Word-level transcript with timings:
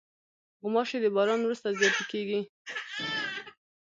غوماشې 0.61 0.97
د 1.01 1.05
باران 1.15 1.39
وروسته 1.43 1.67
زیاتې 1.79 2.03
کېږي. 2.11 2.39